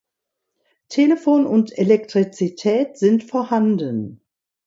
[0.89, 4.23] Telefon und Elektrizität sind vorhanden.